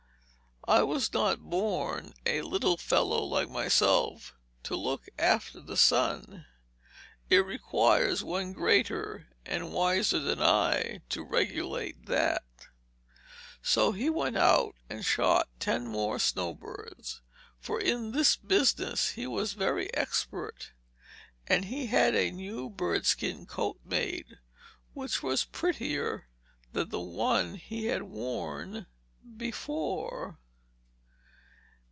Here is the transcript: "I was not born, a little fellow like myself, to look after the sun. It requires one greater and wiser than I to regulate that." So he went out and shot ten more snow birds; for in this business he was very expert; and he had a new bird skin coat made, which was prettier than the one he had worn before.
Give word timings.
"I 0.67 0.83
was 0.83 1.11
not 1.11 1.39
born, 1.49 2.13
a 2.23 2.43
little 2.43 2.77
fellow 2.77 3.23
like 3.23 3.49
myself, 3.49 4.35
to 4.61 4.75
look 4.75 5.09
after 5.17 5.59
the 5.59 5.75
sun. 5.75 6.45
It 7.31 7.43
requires 7.43 8.23
one 8.23 8.53
greater 8.53 9.27
and 9.43 9.73
wiser 9.73 10.19
than 10.19 10.39
I 10.39 11.01
to 11.09 11.23
regulate 11.23 12.05
that." 12.05 12.45
So 13.63 13.91
he 13.91 14.07
went 14.07 14.37
out 14.37 14.75
and 14.87 15.03
shot 15.03 15.49
ten 15.59 15.87
more 15.87 16.19
snow 16.19 16.53
birds; 16.53 17.21
for 17.59 17.81
in 17.81 18.11
this 18.11 18.35
business 18.35 19.11
he 19.13 19.25
was 19.25 19.53
very 19.53 19.91
expert; 19.95 20.73
and 21.47 21.65
he 21.65 21.87
had 21.87 22.13
a 22.15 22.29
new 22.31 22.69
bird 22.69 23.07
skin 23.07 23.47
coat 23.47 23.79
made, 23.83 24.37
which 24.93 25.23
was 25.23 25.43
prettier 25.43 26.27
than 26.71 26.89
the 26.89 26.99
one 27.01 27.55
he 27.55 27.85
had 27.85 28.03
worn 28.03 28.85
before. 29.35 30.37